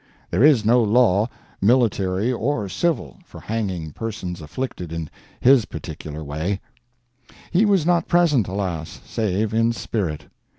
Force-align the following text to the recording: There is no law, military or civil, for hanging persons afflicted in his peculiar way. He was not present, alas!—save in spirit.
There 0.31 0.41
is 0.43 0.65
no 0.65 0.81
law, 0.81 1.27
military 1.61 2.33
or 2.33 2.67
civil, 2.67 3.19
for 3.23 3.39
hanging 3.39 3.91
persons 3.91 4.41
afflicted 4.41 4.91
in 4.91 5.11
his 5.39 5.65
peculiar 5.65 6.23
way. 6.23 6.59
He 7.51 7.65
was 7.65 7.85
not 7.85 8.07
present, 8.07 8.47
alas!—save 8.47 9.53
in 9.53 9.73
spirit. 9.73 10.25